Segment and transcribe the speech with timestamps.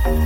[0.00, 0.16] Äntligen!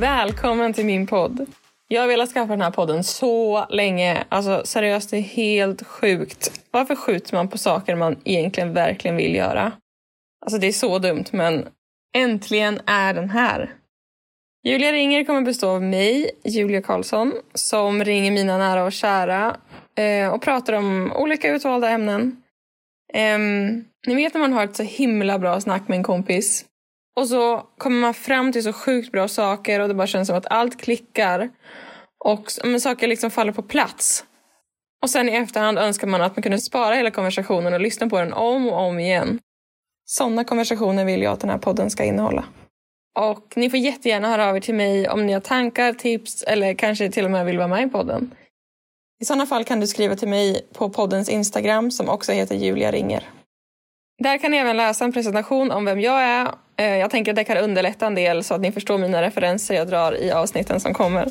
[0.00, 1.46] Välkommen till min podd.
[1.88, 4.24] Jag har velat skaffa den här podden så länge.
[4.28, 6.60] Alltså seriöst, det är helt sjukt.
[6.70, 9.72] Varför skjuter man på saker man egentligen verkligen vill göra?
[10.44, 11.68] Alltså det är så dumt, men
[12.16, 13.77] äntligen är den här.
[14.64, 19.56] Julia ringer kommer bestå av mig, Julia Karlsson, som ringer mina nära och kära
[19.96, 22.42] eh, och pratar om olika utvalda ämnen.
[23.14, 23.38] Eh,
[24.06, 26.64] ni vet när man har ett så himla bra snack med en kompis
[27.18, 30.36] och så kommer man fram till så sjukt bra saker och det bara känns som
[30.36, 31.50] att allt klickar.
[32.24, 34.24] Och men saker liksom faller på plats.
[35.02, 38.18] Och sen i efterhand önskar man att man kunde spara hela konversationen och lyssna på
[38.18, 39.38] den om och om igen.
[40.04, 42.44] Sådana konversationer vill jag att den här podden ska innehålla.
[43.18, 46.74] Och ni får jättegärna höra av er till mig om ni har tankar, tips eller
[46.74, 48.34] kanske till och med vill vara med i podden.
[49.20, 52.90] I sådana fall kan du skriva till mig på poddens Instagram som också heter Julia
[52.90, 53.24] ringer.
[54.22, 56.48] Där kan ni även läsa en presentation om vem jag är.
[56.76, 59.74] Eh, jag tänker att det kan underlätta en del så att ni förstår mina referenser
[59.74, 61.28] jag drar i avsnitten som kommer.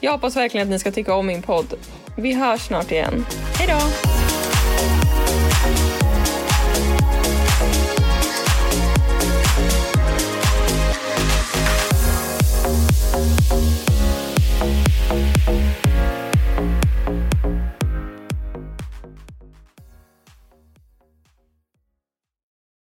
[0.00, 1.74] Jag hoppas verkligen att ni ska tycka om min podd.
[2.16, 3.24] Vi hörs snart igen.
[3.58, 4.17] Hej då!
[14.60, 15.87] Música